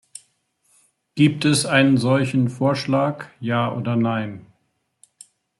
Gibt 1.13 1.45
es 1.45 1.67
einen 1.67 1.97
solchen 1.97 2.49
Vorschlag, 2.49 3.27
ja 3.39 3.71
oder 3.71 3.95
nein? 3.95 4.47